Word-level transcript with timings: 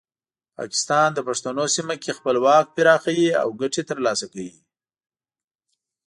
پاکستان 0.57 1.07
د 1.13 1.19
پښتنو 1.27 1.65
سیمه 1.75 1.95
کې 2.03 2.11
خپل 2.17 2.35
واک 2.45 2.65
پراخوي 2.75 3.27
او 3.41 3.47
ګټې 3.61 3.83
ترلاسه 3.89 4.25
کوي. 4.33 4.53